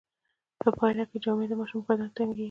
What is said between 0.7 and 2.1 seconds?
پایله کې جامې د ماشوم په بدن